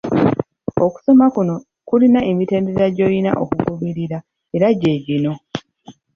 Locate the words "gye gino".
4.79-5.33